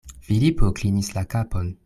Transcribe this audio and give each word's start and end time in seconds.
Filipo 0.29 0.71
klinis 0.79 1.13
la 1.19 1.25
kapon. 1.37 1.71